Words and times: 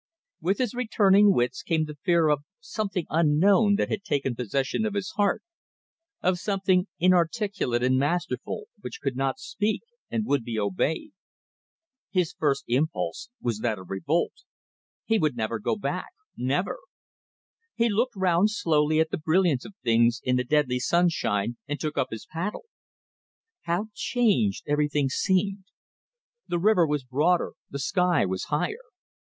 With 0.41 0.57
his 0.57 0.73
returning 0.73 1.31
wits 1.31 1.61
came 1.61 1.85
the 1.85 1.99
fear 2.01 2.29
of 2.29 2.39
something 2.59 3.05
unknown 3.11 3.75
that 3.75 3.89
had 3.91 4.01
taken 4.03 4.33
possession 4.35 4.83
of 4.83 4.95
his 4.95 5.11
heart, 5.11 5.43
of 6.23 6.39
something 6.39 6.87
inarticulate 6.97 7.83
and 7.83 7.99
masterful 7.99 8.65
which 8.79 8.99
could 8.99 9.15
not 9.15 9.37
speak 9.37 9.83
and 10.09 10.25
would 10.25 10.43
be 10.43 10.57
obeyed. 10.57 11.11
His 12.09 12.33
first 12.33 12.63
impulse 12.67 13.29
was 13.39 13.59
that 13.59 13.77
of 13.77 13.91
revolt. 13.91 14.33
He 15.05 15.19
would 15.19 15.35
never 15.35 15.59
go 15.59 15.75
back 15.75 16.07
there. 16.35 16.47
Never! 16.47 16.79
He 17.75 17.87
looked 17.87 18.15
round 18.15 18.49
slowly 18.49 18.99
at 18.99 19.11
the 19.11 19.19
brilliance 19.19 19.65
of 19.65 19.75
things 19.83 20.19
in 20.23 20.35
the 20.35 20.43
deadly 20.43 20.79
sunshine 20.79 21.57
and 21.67 21.79
took 21.79 21.95
up 21.99 22.07
his 22.09 22.25
paddle! 22.25 22.65
How 23.65 23.89
changed 23.93 24.63
everything 24.65 25.09
seemed! 25.09 25.65
The 26.47 26.57
river 26.57 26.87
was 26.87 27.03
broader, 27.03 27.53
the 27.69 27.77
sky 27.77 28.25
was 28.25 28.45
higher. 28.45 28.81